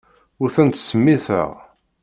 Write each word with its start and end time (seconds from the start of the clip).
Ur 0.41 0.49
tent-ttsemmiteɣ. 0.55 1.49